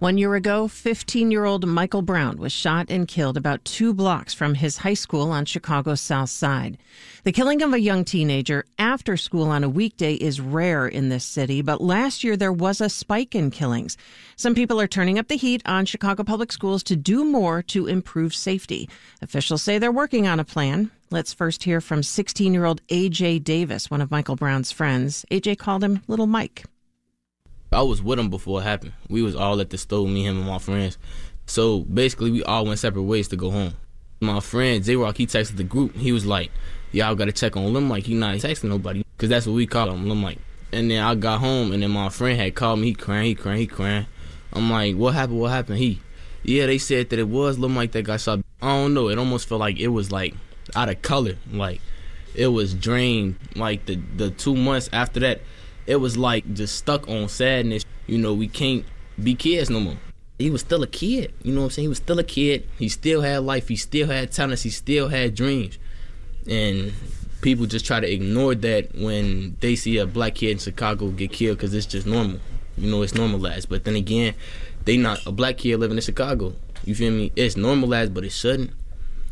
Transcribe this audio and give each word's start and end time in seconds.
One 0.00 0.16
year 0.16 0.36
ago, 0.36 0.68
15 0.68 1.32
year 1.32 1.44
old 1.44 1.66
Michael 1.66 2.02
Brown 2.02 2.36
was 2.36 2.52
shot 2.52 2.86
and 2.88 3.08
killed 3.08 3.36
about 3.36 3.64
two 3.64 3.92
blocks 3.92 4.32
from 4.32 4.54
his 4.54 4.76
high 4.76 4.94
school 4.94 5.32
on 5.32 5.44
Chicago's 5.44 6.00
South 6.00 6.30
Side. 6.30 6.78
The 7.24 7.32
killing 7.32 7.62
of 7.62 7.72
a 7.72 7.80
young 7.80 8.04
teenager 8.04 8.64
after 8.78 9.16
school 9.16 9.48
on 9.50 9.64
a 9.64 9.68
weekday 9.68 10.14
is 10.14 10.40
rare 10.40 10.86
in 10.86 11.08
this 11.08 11.24
city, 11.24 11.62
but 11.62 11.80
last 11.80 12.22
year 12.22 12.36
there 12.36 12.52
was 12.52 12.80
a 12.80 12.88
spike 12.88 13.34
in 13.34 13.50
killings. 13.50 13.96
Some 14.36 14.54
people 14.54 14.80
are 14.80 14.86
turning 14.86 15.18
up 15.18 15.26
the 15.26 15.36
heat 15.36 15.62
on 15.66 15.84
Chicago 15.84 16.22
Public 16.22 16.52
Schools 16.52 16.84
to 16.84 16.94
do 16.94 17.24
more 17.24 17.60
to 17.62 17.88
improve 17.88 18.36
safety. 18.36 18.88
Officials 19.20 19.64
say 19.64 19.78
they're 19.78 19.90
working 19.90 20.28
on 20.28 20.38
a 20.38 20.44
plan. 20.44 20.92
Let's 21.10 21.34
first 21.34 21.64
hear 21.64 21.80
from 21.80 22.04
16 22.04 22.54
year 22.54 22.66
old 22.66 22.86
AJ 22.86 23.42
Davis, 23.42 23.90
one 23.90 24.00
of 24.00 24.12
Michael 24.12 24.36
Brown's 24.36 24.70
friends. 24.70 25.26
AJ 25.32 25.58
called 25.58 25.82
him 25.82 26.04
Little 26.06 26.28
Mike. 26.28 26.66
I 27.70 27.82
was 27.82 28.02
with 28.02 28.18
him 28.18 28.30
before 28.30 28.60
it 28.60 28.64
happened. 28.64 28.92
We 29.08 29.22
was 29.22 29.36
all 29.36 29.60
at 29.60 29.70
the 29.70 29.78
store, 29.78 30.08
me, 30.08 30.24
him, 30.24 30.38
and 30.38 30.46
my 30.46 30.58
friends. 30.58 30.96
So 31.46 31.80
basically, 31.80 32.30
we 32.30 32.42
all 32.42 32.64
went 32.64 32.78
separate 32.78 33.02
ways 33.02 33.28
to 33.28 33.36
go 33.36 33.50
home. 33.50 33.74
My 34.20 34.40
friend 34.40 34.82
J 34.82 34.96
Rock, 34.96 35.16
he 35.16 35.26
texted 35.26 35.56
the 35.56 35.64
group. 35.64 35.94
He 35.94 36.12
was 36.12 36.26
like, 36.26 36.50
"Y'all 36.92 37.14
got 37.14 37.26
to 37.26 37.32
check 37.32 37.56
on 37.56 37.72
Lil 37.72 37.82
Mike. 37.82 38.04
He 38.04 38.14
not 38.14 38.36
texting 38.36 38.64
nobody, 38.64 39.04
cause 39.16 39.28
that's 39.28 39.46
what 39.46 39.52
we 39.52 39.66
call 39.66 39.90
him, 39.90 40.06
Lil 40.06 40.16
Mike." 40.16 40.38
And 40.72 40.90
then 40.90 41.02
I 41.02 41.14
got 41.14 41.40
home, 41.40 41.72
and 41.72 41.82
then 41.82 41.90
my 41.90 42.08
friend 42.08 42.38
had 42.38 42.54
called 42.54 42.80
me. 42.80 42.88
He 42.88 42.94
crying, 42.94 43.26
he 43.26 43.34
crying, 43.34 43.58
he 43.58 43.66
crying. 43.66 44.06
I'm 44.52 44.70
like, 44.70 44.96
"What 44.96 45.14
happened? 45.14 45.40
What 45.40 45.50
happened?" 45.50 45.78
He, 45.78 46.00
yeah, 46.42 46.66
they 46.66 46.78
said 46.78 47.10
that 47.10 47.18
it 47.18 47.28
was 47.28 47.58
Lil 47.58 47.68
Mike 47.68 47.92
that 47.92 48.02
got 48.02 48.20
shot. 48.20 48.40
I 48.60 48.68
don't 48.68 48.94
know. 48.94 49.08
It 49.08 49.18
almost 49.18 49.48
felt 49.48 49.60
like 49.60 49.78
it 49.78 49.88
was 49.88 50.10
like 50.10 50.34
out 50.74 50.88
of 50.88 51.00
color, 51.02 51.36
like 51.52 51.80
it 52.34 52.48
was 52.48 52.74
drained. 52.74 53.36
Like 53.54 53.86
the 53.86 54.00
the 54.16 54.30
two 54.30 54.56
months 54.56 54.88
after 54.92 55.20
that 55.20 55.42
it 55.88 55.96
was 55.96 56.18
like 56.18 56.52
just 56.52 56.76
stuck 56.76 57.08
on 57.08 57.28
sadness. 57.28 57.84
You 58.06 58.18
know, 58.18 58.34
we 58.34 58.46
can't 58.46 58.84
be 59.20 59.34
kids 59.34 59.70
no 59.70 59.80
more. 59.80 59.96
He 60.38 60.50
was 60.50 60.60
still 60.60 60.82
a 60.82 60.86
kid. 60.86 61.32
You 61.42 61.52
know 61.52 61.62
what 61.62 61.64
I'm 61.64 61.70
saying? 61.70 61.84
He 61.84 61.88
was 61.88 61.96
still 61.96 62.18
a 62.18 62.24
kid. 62.24 62.68
He 62.78 62.90
still 62.90 63.22
had 63.22 63.38
life. 63.38 63.68
He 63.68 63.76
still 63.76 64.06
had 64.06 64.30
talents. 64.30 64.62
He 64.62 64.70
still 64.70 65.08
had 65.08 65.34
dreams. 65.34 65.78
And 66.46 66.92
people 67.40 67.64
just 67.64 67.86
try 67.86 68.00
to 68.00 68.12
ignore 68.12 68.54
that 68.54 68.94
when 68.94 69.56
they 69.60 69.74
see 69.76 69.96
a 69.96 70.06
black 70.06 70.36
kid 70.36 70.50
in 70.50 70.58
Chicago 70.58 71.08
get 71.08 71.32
killed 71.32 71.56
because 71.56 71.72
it's 71.72 71.86
just 71.86 72.06
normal. 72.06 72.38
You 72.76 72.90
know, 72.90 73.00
it's 73.00 73.14
normalized. 73.14 73.70
But 73.70 73.84
then 73.84 73.96
again, 73.96 74.34
they 74.84 74.98
not 74.98 75.26
a 75.26 75.32
black 75.32 75.56
kid 75.56 75.78
living 75.78 75.96
in 75.96 76.02
Chicago. 76.02 76.52
You 76.84 76.94
feel 76.94 77.12
me? 77.12 77.32
It's 77.34 77.56
normalized, 77.56 78.12
but 78.12 78.24
it 78.24 78.30
shouldn't. 78.30 78.72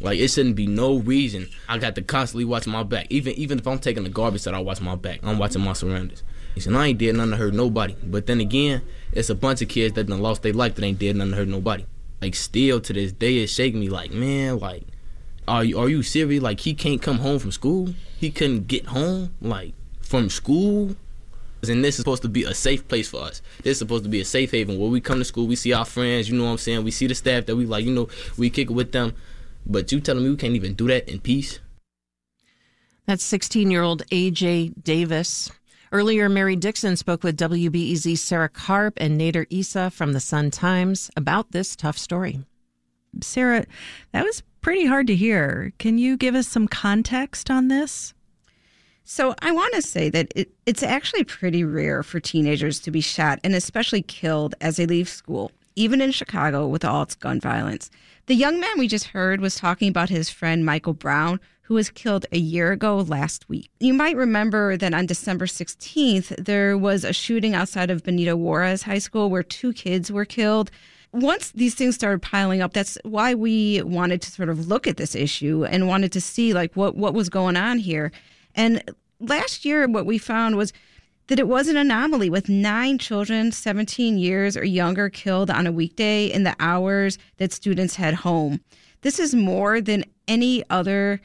Like 0.00 0.18
it 0.18 0.28
shouldn't 0.28 0.56
be 0.56 0.66
no 0.66 0.96
reason 0.96 1.48
I 1.68 1.76
got 1.76 1.94
to 1.96 2.02
constantly 2.02 2.46
watch 2.46 2.66
my 2.66 2.84
back. 2.84 3.08
Even 3.10 3.34
even 3.34 3.58
if 3.58 3.66
I'm 3.66 3.78
taking 3.78 4.04
the 4.04 4.10
garbage 4.10 4.44
that 4.44 4.54
I 4.54 4.60
watch 4.60 4.80
my 4.80 4.94
back. 4.96 5.20
I'm 5.22 5.38
watching 5.38 5.62
my 5.62 5.74
surroundings. 5.74 6.22
And 6.66 6.76
I 6.76 6.88
ain't 6.88 6.98
did 6.98 7.16
nothing 7.16 7.32
to 7.32 7.36
hurt 7.36 7.54
nobody. 7.54 7.96
But 8.02 8.26
then 8.26 8.40
again, 8.40 8.82
it's 9.12 9.30
a 9.30 9.34
bunch 9.34 9.62
of 9.62 9.68
kids 9.68 9.94
that 9.94 10.04
done 10.04 10.20
lost 10.20 10.42
their 10.42 10.52
life 10.52 10.74
that 10.74 10.84
ain't 10.84 10.98
did 10.98 11.16
nothing 11.16 11.32
to 11.32 11.36
hurt 11.38 11.48
nobody. 11.48 11.84
Like 12.20 12.34
still 12.34 12.80
to 12.80 12.92
this 12.92 13.12
day, 13.12 13.38
it 13.38 13.48
shake 13.48 13.74
me 13.74 13.88
like, 13.88 14.10
man, 14.10 14.58
like, 14.58 14.84
are 15.46 15.64
you 15.64 15.78
are 15.78 15.88
you 15.88 16.02
serious? 16.02 16.42
Like 16.42 16.60
he 16.60 16.74
can't 16.74 17.00
come 17.00 17.18
home 17.18 17.38
from 17.38 17.52
school. 17.52 17.94
He 18.18 18.30
couldn't 18.30 18.68
get 18.68 18.86
home 18.86 19.34
like 19.40 19.74
from 20.00 20.28
school. 20.28 20.96
And 21.66 21.84
this 21.84 21.96
is 21.96 22.00
supposed 22.00 22.22
to 22.22 22.28
be 22.28 22.44
a 22.44 22.54
safe 22.54 22.86
place 22.86 23.08
for 23.08 23.22
us. 23.22 23.42
This 23.62 23.72
is 23.72 23.78
supposed 23.78 24.04
to 24.04 24.10
be 24.10 24.20
a 24.20 24.24
safe 24.24 24.52
haven 24.52 24.78
where 24.78 24.88
we 24.88 25.00
come 25.00 25.18
to 25.18 25.24
school, 25.24 25.46
we 25.46 25.56
see 25.56 25.72
our 25.72 25.84
friends, 25.84 26.30
you 26.30 26.38
know 26.38 26.44
what 26.44 26.50
I'm 26.50 26.58
saying? 26.58 26.84
We 26.84 26.92
see 26.92 27.08
the 27.08 27.16
staff 27.16 27.46
that 27.46 27.56
we 27.56 27.66
like, 27.66 27.84
you 27.84 27.92
know, 27.92 28.08
we 28.36 28.48
kick 28.48 28.70
it 28.70 28.74
with 28.74 28.92
them. 28.92 29.14
But 29.66 29.90
you 29.90 30.00
telling 30.00 30.22
me 30.22 30.30
we 30.30 30.36
can't 30.36 30.54
even 30.54 30.74
do 30.74 30.86
that 30.86 31.08
in 31.08 31.20
peace? 31.20 31.58
That's 33.06 33.24
16 33.24 33.70
year 33.70 33.82
old 33.82 34.06
AJ 34.06 34.84
Davis. 34.84 35.50
Earlier, 35.90 36.28
Mary 36.28 36.56
Dixon 36.56 36.96
spoke 36.96 37.22
with 37.22 37.38
WBEZ 37.38 38.18
Sarah 38.18 38.50
Karp 38.50 38.94
and 38.98 39.18
Nader 39.18 39.46
Issa 39.50 39.90
from 39.90 40.12
the 40.12 40.20
Sun 40.20 40.50
Times 40.50 41.10
about 41.16 41.52
this 41.52 41.74
tough 41.74 41.96
story. 41.96 42.40
Sarah, 43.22 43.64
that 44.12 44.24
was 44.24 44.42
pretty 44.60 44.84
hard 44.84 45.06
to 45.06 45.16
hear. 45.16 45.72
Can 45.78 45.96
you 45.96 46.16
give 46.18 46.34
us 46.34 46.46
some 46.46 46.68
context 46.68 47.50
on 47.50 47.68
this? 47.68 48.12
So, 49.04 49.34
I 49.40 49.52
want 49.52 49.74
to 49.74 49.80
say 49.80 50.10
that 50.10 50.30
it, 50.36 50.50
it's 50.66 50.82
actually 50.82 51.24
pretty 51.24 51.64
rare 51.64 52.02
for 52.02 52.20
teenagers 52.20 52.78
to 52.80 52.90
be 52.90 53.00
shot 53.00 53.38
and 53.42 53.54
especially 53.54 54.02
killed 54.02 54.54
as 54.60 54.76
they 54.76 54.84
leave 54.84 55.08
school, 55.08 55.50
even 55.78 56.00
in 56.00 56.10
Chicago 56.10 56.66
with 56.66 56.84
all 56.84 57.02
its 57.02 57.14
gun 57.14 57.40
violence. 57.40 57.90
The 58.26 58.34
young 58.34 58.60
man 58.60 58.78
we 58.78 58.88
just 58.88 59.06
heard 59.06 59.40
was 59.40 59.54
talking 59.54 59.88
about 59.88 60.10
his 60.10 60.28
friend 60.28 60.66
Michael 60.66 60.92
Brown, 60.92 61.40
who 61.62 61.74
was 61.74 61.88
killed 61.90 62.26
a 62.32 62.38
year 62.38 62.72
ago 62.72 62.98
last 62.98 63.48
week. 63.48 63.70
You 63.78 63.94
might 63.94 64.16
remember 64.16 64.76
that 64.76 64.92
on 64.92 65.06
December 65.06 65.46
16th, 65.46 66.44
there 66.44 66.76
was 66.76 67.04
a 67.04 67.12
shooting 67.12 67.54
outside 67.54 67.90
of 67.90 68.02
Benito 68.02 68.36
Juarez 68.36 68.82
High 68.82 68.98
School 68.98 69.30
where 69.30 69.42
two 69.42 69.72
kids 69.72 70.10
were 70.10 70.24
killed. 70.24 70.70
Once 71.12 71.52
these 71.52 71.74
things 71.74 71.94
started 71.94 72.20
piling 72.20 72.60
up, 72.60 72.72
that's 72.72 72.98
why 73.04 73.34
we 73.34 73.80
wanted 73.82 74.20
to 74.22 74.30
sort 74.30 74.48
of 74.48 74.66
look 74.66 74.86
at 74.86 74.96
this 74.96 75.14
issue 75.14 75.64
and 75.64 75.88
wanted 75.88 76.10
to 76.12 76.20
see 76.20 76.52
like 76.52 76.74
what, 76.74 76.96
what 76.96 77.14
was 77.14 77.28
going 77.28 77.56
on 77.56 77.78
here. 77.78 78.10
And 78.54 78.82
last 79.20 79.64
year, 79.64 79.86
what 79.86 80.06
we 80.06 80.18
found 80.18 80.56
was 80.56 80.72
that 81.28 81.38
it 81.38 81.46
was 81.48 81.68
an 81.68 81.76
anomaly 81.76 82.28
with 82.28 82.48
nine 82.48 82.98
children, 82.98 83.52
17 83.52 84.18
years 84.18 84.56
or 84.56 84.64
younger, 84.64 85.08
killed 85.08 85.50
on 85.50 85.66
a 85.66 85.72
weekday 85.72 86.26
in 86.26 86.42
the 86.42 86.56
hours 86.58 87.18
that 87.36 87.52
students 87.52 87.96
head 87.96 88.14
home. 88.14 88.60
This 89.02 89.18
is 89.18 89.34
more 89.34 89.80
than 89.80 90.04
any 90.26 90.64
other 90.70 91.20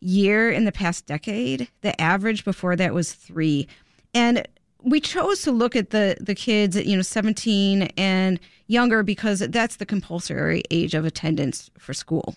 year 0.00 0.50
in 0.50 0.64
the 0.64 0.72
past 0.72 1.06
decade. 1.06 1.68
The 1.80 2.00
average 2.00 2.44
before 2.44 2.76
that 2.76 2.94
was 2.94 3.12
three. 3.12 3.66
And 4.14 4.46
we 4.82 5.00
chose 5.00 5.42
to 5.42 5.50
look 5.50 5.74
at 5.74 5.90
the 5.90 6.16
the 6.20 6.34
kids 6.34 6.76
you 6.76 6.94
know 6.94 7.02
17 7.02 7.82
and 7.96 8.38
younger 8.68 9.02
because 9.02 9.40
that's 9.40 9.76
the 9.76 9.86
compulsory 9.86 10.62
age 10.70 10.94
of 10.94 11.04
attendance 11.04 11.70
for 11.78 11.92
school. 11.92 12.36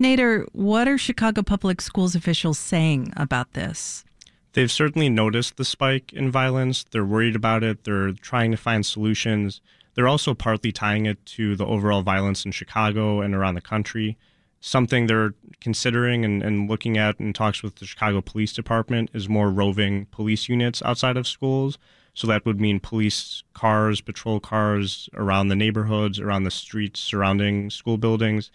Nader, 0.00 0.46
what 0.52 0.88
are 0.88 0.98
Chicago 0.98 1.42
Public 1.42 1.80
Schools 1.80 2.14
officials 2.14 2.58
saying 2.58 3.12
about 3.16 3.52
this? 3.52 4.04
They've 4.52 4.70
certainly 4.70 5.08
noticed 5.08 5.56
the 5.56 5.64
spike 5.64 6.12
in 6.12 6.30
violence. 6.30 6.84
They're 6.90 7.04
worried 7.04 7.36
about 7.36 7.62
it. 7.62 7.84
They're 7.84 8.12
trying 8.12 8.50
to 8.50 8.56
find 8.56 8.84
solutions. 8.84 9.60
They're 9.94 10.08
also 10.08 10.34
partly 10.34 10.72
tying 10.72 11.06
it 11.06 11.24
to 11.26 11.56
the 11.56 11.66
overall 11.66 12.02
violence 12.02 12.44
in 12.44 12.52
Chicago 12.52 13.20
and 13.20 13.34
around 13.34 13.54
the 13.54 13.60
country 13.60 14.16
something 14.60 15.06
they're 15.06 15.34
considering 15.60 16.24
and, 16.24 16.42
and 16.42 16.68
looking 16.68 16.98
at 16.98 17.18
in 17.20 17.32
talks 17.32 17.62
with 17.62 17.76
the 17.76 17.86
Chicago 17.86 18.20
Police 18.20 18.52
Department 18.52 19.10
is 19.14 19.28
more 19.28 19.50
roving 19.50 20.06
police 20.06 20.48
units 20.48 20.82
outside 20.82 21.16
of 21.16 21.26
schools. 21.26 21.78
So 22.14 22.26
that 22.26 22.44
would 22.44 22.60
mean 22.60 22.80
police 22.80 23.44
cars, 23.54 24.00
patrol 24.00 24.40
cars 24.40 25.08
around 25.14 25.48
the 25.48 25.56
neighborhoods, 25.56 26.18
around 26.18 26.44
the 26.44 26.50
streets 26.50 26.98
surrounding 26.98 27.70
school 27.70 27.96
buildings. 27.96 28.50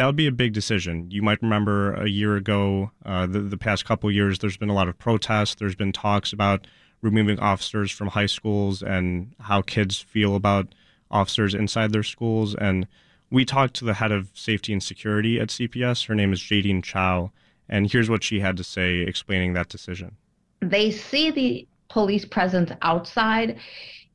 That 0.00 0.06
would 0.06 0.16
be 0.16 0.26
a 0.26 0.32
big 0.32 0.54
decision. 0.54 1.10
You 1.10 1.20
might 1.20 1.42
remember 1.42 1.92
a 1.92 2.08
year 2.08 2.34
ago, 2.34 2.90
uh, 3.04 3.26
the, 3.26 3.40
the 3.40 3.58
past 3.58 3.84
couple 3.84 4.10
years, 4.10 4.38
there's 4.38 4.56
been 4.56 4.70
a 4.70 4.74
lot 4.74 4.88
of 4.88 4.96
protests. 4.96 5.56
There's 5.56 5.74
been 5.74 5.92
talks 5.92 6.32
about 6.32 6.66
removing 7.02 7.38
officers 7.38 7.92
from 7.92 8.08
high 8.08 8.24
schools 8.24 8.82
and 8.82 9.34
how 9.40 9.60
kids 9.60 10.00
feel 10.00 10.36
about 10.36 10.74
officers 11.10 11.54
inside 11.54 11.92
their 11.92 12.02
schools. 12.02 12.54
And 12.54 12.88
we 13.30 13.44
talked 13.44 13.74
to 13.74 13.84
the 13.84 13.92
head 13.92 14.10
of 14.10 14.30
safety 14.32 14.72
and 14.72 14.82
security 14.82 15.38
at 15.38 15.48
CPS. 15.48 16.06
Her 16.06 16.14
name 16.14 16.32
is 16.32 16.40
Jadine 16.40 16.82
Chou, 16.82 17.30
and 17.68 17.92
here's 17.92 18.08
what 18.08 18.24
she 18.24 18.40
had 18.40 18.56
to 18.56 18.64
say 18.64 19.00
explaining 19.00 19.52
that 19.52 19.68
decision. 19.68 20.16
They 20.60 20.92
see 20.92 21.30
the 21.30 21.68
police 21.90 22.24
presence 22.24 22.72
outside 22.80 23.58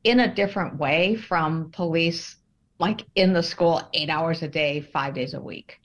in 0.02 0.18
a 0.18 0.34
different 0.34 0.78
way 0.80 1.14
from 1.14 1.70
police 1.70 2.34
like 2.78 3.02
in 3.14 3.32
the 3.32 3.42
school 3.42 3.82
eight 3.94 4.10
hours 4.10 4.42
a 4.42 4.48
day, 4.48 4.80
five 4.80 5.14
days 5.14 5.34
a 5.34 5.40
week. 5.40 5.80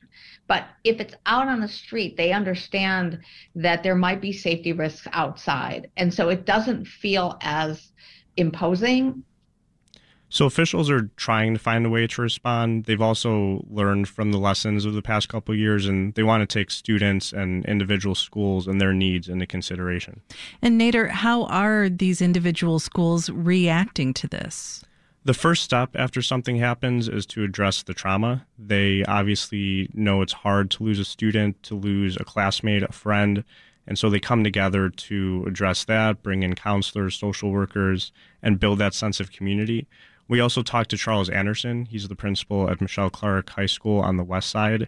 But 0.48 0.66
if 0.84 1.00
it's 1.00 1.16
out 1.26 1.48
on 1.48 1.62
the 1.62 1.68
street, 1.68 2.18
they 2.18 2.34
understand 2.34 3.20
that 3.56 3.84
there 3.84 3.96
might 3.96 4.20
be 4.20 4.34
safety 4.34 4.74
risks 4.74 5.08
outside. 5.14 5.90
And 5.96 6.14
so 6.14 6.30
it 6.30 6.46
doesn't 6.46 6.86
feel 6.86 7.38
as 7.42 7.92
imposing 8.36 9.24
so 10.32 10.46
officials 10.46 10.90
are 10.90 11.10
trying 11.18 11.54
to 11.54 11.60
find 11.60 11.86
a 11.86 11.90
way 11.90 12.08
to 12.08 12.22
respond. 12.22 12.86
They've 12.86 13.02
also 13.02 13.66
learned 13.70 14.08
from 14.08 14.32
the 14.32 14.38
lessons 14.38 14.86
of 14.86 14.94
the 14.94 15.02
past 15.02 15.28
couple 15.28 15.54
years, 15.54 15.86
and 15.86 16.14
they 16.16 16.24
want 16.24 16.42
to 16.42 16.52
take 16.52 16.72
students 16.72 17.34
and 17.34 17.66
individual 17.66 18.16
schools 18.16 18.66
and 18.66 18.80
their 18.80 18.94
needs 18.94 19.28
into 19.28 19.46
consideration. 19.46 20.22
And 20.62 20.80
Nader, 20.80 21.10
how 21.10 21.44
are 21.48 21.90
these 21.90 22.22
individual 22.22 22.80
schools 22.80 23.30
reacting 23.30 24.14
to 24.16 24.28
this? 24.28 24.86
The 25.24 25.36
first 25.36 25.64
step 25.64 25.92
after 25.94 26.24
something 26.24 26.58
happens 26.58 27.08
is 27.08 27.28
to 27.28 27.44
address 27.44 27.84
the 27.84 27.94
trauma. 27.94 28.48
They 28.58 29.04
obviously 29.04 29.88
know 29.94 30.24
it's 30.24 30.34
hard 30.34 30.72
to 30.72 30.84
lose 30.84 30.98
a 30.98 31.06
student, 31.06 31.62
to 31.64 31.76
lose 31.76 32.18
a 32.18 32.24
classmate, 32.24 32.82
a 32.82 32.92
friend, 32.92 33.44
And 33.88 33.98
so 33.98 34.10
they 34.10 34.20
come 34.20 34.44
together 34.44 34.90
to 34.90 35.44
address 35.48 35.84
that, 35.86 36.22
bring 36.24 36.44
in 36.44 36.56
counselors, 36.56 37.16
social 37.16 37.52
workers, 37.52 38.12
and 38.42 38.60
build 38.60 38.80
that 38.80 38.94
sense 38.94 39.20
of 39.20 39.32
community. 39.32 39.88
We 40.28 40.40
also 40.40 40.62
talked 40.62 40.92
to 40.92 40.98
Charles 40.98 41.30
Anderson. 41.30 41.86
He's 41.86 42.08
the 42.08 42.16
principal 42.16 42.70
at 42.70 42.80
Michele 42.80 43.10
Clark 43.10 43.50
High 43.50 43.66
School 43.66 44.00
on 44.00 44.18
the 44.18 44.24
west 44.24 44.50
side. 44.50 44.88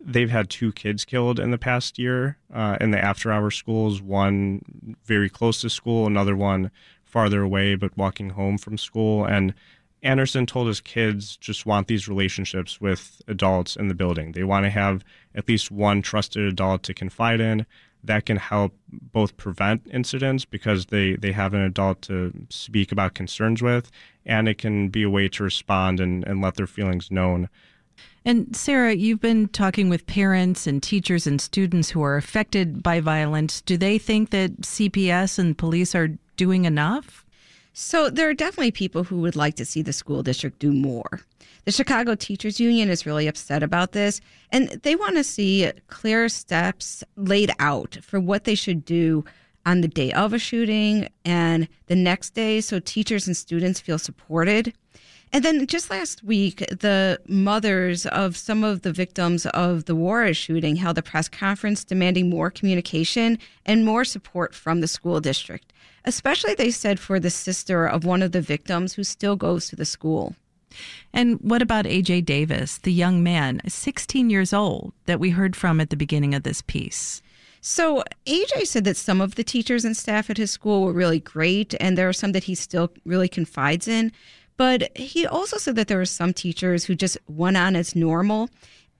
They've 0.00 0.30
had 0.30 0.48
two 0.48 0.72
kids 0.72 1.04
killed 1.04 1.38
in 1.38 1.50
the 1.50 1.58
past 1.58 1.98
year 1.98 2.38
uh, 2.52 2.78
in 2.80 2.90
the 2.90 2.98
after 2.98 3.30
hour 3.30 3.50
schools, 3.50 4.00
one 4.00 4.96
very 5.04 5.28
close 5.28 5.60
to 5.60 5.70
school, 5.70 6.06
another 6.06 6.34
one 6.34 6.70
farther 7.10 7.42
away, 7.42 7.74
but 7.74 7.96
walking 7.96 8.30
home 8.30 8.58
from 8.58 8.78
school. 8.78 9.24
And 9.24 9.54
Anderson 10.02 10.46
told 10.46 10.68
his 10.68 10.80
kids 10.80 11.36
just 11.36 11.66
want 11.66 11.86
these 11.86 12.08
relationships 12.08 12.80
with 12.80 13.20
adults 13.28 13.76
in 13.76 13.88
the 13.88 13.94
building. 13.94 14.32
They 14.32 14.44
want 14.44 14.64
to 14.64 14.70
have 14.70 15.04
at 15.34 15.48
least 15.48 15.70
one 15.70 16.02
trusted 16.02 16.44
adult 16.44 16.82
to 16.84 16.94
confide 16.94 17.40
in. 17.40 17.66
That 18.02 18.24
can 18.24 18.38
help 18.38 18.74
both 18.90 19.36
prevent 19.36 19.86
incidents 19.92 20.46
because 20.46 20.86
they, 20.86 21.16
they 21.16 21.32
have 21.32 21.52
an 21.52 21.60
adult 21.60 22.00
to 22.02 22.32
speak 22.48 22.92
about 22.92 23.12
concerns 23.12 23.60
with, 23.60 23.90
and 24.24 24.48
it 24.48 24.56
can 24.56 24.88
be 24.88 25.02
a 25.02 25.10
way 25.10 25.28
to 25.28 25.42
respond 25.42 26.00
and, 26.00 26.24
and 26.24 26.40
let 26.40 26.54
their 26.54 26.66
feelings 26.66 27.10
known. 27.10 27.50
And 28.24 28.54
Sarah, 28.54 28.94
you've 28.94 29.20
been 29.20 29.48
talking 29.48 29.88
with 29.88 30.06
parents 30.06 30.66
and 30.66 30.82
teachers 30.82 31.26
and 31.26 31.40
students 31.40 31.90
who 31.90 32.02
are 32.02 32.16
affected 32.16 32.82
by 32.82 33.00
violence. 33.00 33.62
Do 33.62 33.76
they 33.76 33.98
think 33.98 34.30
that 34.30 34.60
CPS 34.62 35.38
and 35.38 35.56
police 35.56 35.94
are 35.94 36.10
doing 36.40 36.64
enough? 36.64 37.26
So 37.74 38.08
there 38.08 38.26
are 38.30 38.34
definitely 38.34 38.70
people 38.70 39.04
who 39.04 39.20
would 39.20 39.36
like 39.36 39.56
to 39.56 39.66
see 39.66 39.82
the 39.82 39.92
school 39.92 40.22
district 40.22 40.58
do 40.58 40.72
more. 40.72 41.20
The 41.66 41.72
Chicago 41.72 42.14
Teachers 42.14 42.58
Union 42.58 42.88
is 42.88 43.04
really 43.04 43.26
upset 43.26 43.62
about 43.62 43.92
this, 43.92 44.22
and 44.50 44.70
they 44.82 44.96
want 44.96 45.16
to 45.16 45.22
see 45.22 45.70
clear 45.88 46.30
steps 46.30 47.04
laid 47.16 47.50
out 47.58 47.98
for 48.00 48.18
what 48.18 48.44
they 48.44 48.54
should 48.54 48.86
do 48.86 49.22
on 49.66 49.82
the 49.82 49.88
day 49.88 50.12
of 50.12 50.32
a 50.32 50.38
shooting 50.38 51.10
and 51.26 51.68
the 51.88 51.94
next 51.94 52.30
day 52.30 52.62
so 52.62 52.80
teachers 52.80 53.26
and 53.26 53.36
students 53.36 53.78
feel 53.78 53.98
supported. 53.98 54.72
And 55.32 55.44
then 55.44 55.64
just 55.66 55.90
last 55.90 56.24
week, 56.24 56.58
the 56.70 57.20
mothers 57.28 58.04
of 58.06 58.36
some 58.36 58.64
of 58.64 58.82
the 58.82 58.92
victims 58.92 59.46
of 59.46 59.84
the 59.84 59.94
Juarez 59.94 60.36
shooting 60.36 60.76
held 60.76 60.98
a 60.98 61.02
press 61.02 61.28
conference 61.28 61.84
demanding 61.84 62.28
more 62.28 62.50
communication 62.50 63.38
and 63.64 63.84
more 63.84 64.04
support 64.04 64.54
from 64.54 64.80
the 64.80 64.88
school 64.88 65.20
district, 65.20 65.72
especially, 66.04 66.54
they 66.54 66.72
said, 66.72 66.98
for 66.98 67.20
the 67.20 67.30
sister 67.30 67.86
of 67.86 68.04
one 68.04 68.22
of 68.22 68.32
the 68.32 68.40
victims 68.40 68.94
who 68.94 69.04
still 69.04 69.36
goes 69.36 69.68
to 69.68 69.76
the 69.76 69.84
school. 69.84 70.34
And 71.12 71.40
what 71.40 71.62
about 71.62 71.84
AJ 71.84 72.24
Davis, 72.24 72.78
the 72.78 72.92
young 72.92 73.22
man, 73.22 73.60
16 73.66 74.30
years 74.30 74.52
old, 74.52 74.92
that 75.06 75.20
we 75.20 75.30
heard 75.30 75.54
from 75.54 75.80
at 75.80 75.90
the 75.90 75.96
beginning 75.96 76.34
of 76.34 76.42
this 76.42 76.62
piece? 76.62 77.22
So 77.60 78.02
AJ 78.26 78.66
said 78.66 78.84
that 78.84 78.96
some 78.96 79.20
of 79.20 79.34
the 79.34 79.44
teachers 79.44 79.84
and 79.84 79.96
staff 79.96 80.30
at 80.30 80.38
his 80.38 80.50
school 80.50 80.82
were 80.82 80.92
really 80.92 81.20
great, 81.20 81.74
and 81.78 81.96
there 81.96 82.08
are 82.08 82.12
some 82.14 82.32
that 82.32 82.44
he 82.44 82.54
still 82.54 82.90
really 83.04 83.28
confides 83.28 83.86
in. 83.86 84.12
But 84.60 84.94
he 84.94 85.26
also 85.26 85.56
said 85.56 85.74
that 85.76 85.88
there 85.88 85.96
were 85.96 86.04
some 86.04 86.34
teachers 86.34 86.84
who 86.84 86.94
just 86.94 87.16
went 87.26 87.56
on 87.56 87.74
as 87.74 87.96
normal 87.96 88.50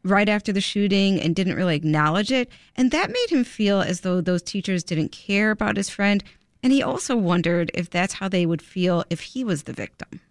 right 0.03 0.27
after 0.27 0.55
the 0.55 0.61
shooting 0.63 1.21
and 1.21 1.37
didn't 1.37 1.55
really 1.55 1.77
acknowledge 1.77 2.33
it. 2.33 2.49
And 2.77 2.91
that 2.93 3.11
made 3.11 3.27
him 3.29 3.45
feel 3.45 3.83
as 3.83 4.01
though 4.01 4.23
those 4.23 4.41
teachers 4.41 4.83
didn't 4.83 5.13
care 5.13 5.51
about 5.51 5.77
his 5.77 5.91
friend. 5.91 6.25
And 6.63 6.73
he 6.73 6.83
also 6.83 7.15
wondered 7.15 7.71
if 7.75 7.91
that's 7.91 8.15
how 8.15 8.27
they 8.27 8.47
would 8.47 8.63
feel 8.63 9.05
if 9.11 9.21
he 9.21 9.45
was 9.45 9.65
the 9.65 9.75
victim. 9.75 10.23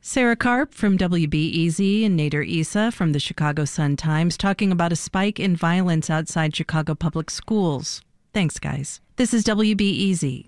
Sarah 0.00 0.36
Karp 0.36 0.72
from 0.72 0.96
WBEZ 0.96 2.06
and 2.06 2.18
Nader 2.18 2.48
Issa 2.60 2.92
from 2.92 3.12
the 3.12 3.20
Chicago 3.20 3.66
Sun 3.66 3.96
Times 3.96 4.38
talking 4.38 4.72
about 4.72 4.90
a 4.90 4.96
spike 4.96 5.38
in 5.38 5.54
violence 5.54 6.08
outside 6.08 6.56
Chicago 6.56 6.94
public 6.94 7.28
schools. 7.28 8.00
Thanks, 8.32 8.58
guys. 8.58 9.02
This 9.16 9.34
is 9.34 9.44
WBEZ. 9.44 10.46